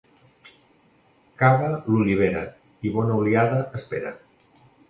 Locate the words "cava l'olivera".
1.43-2.43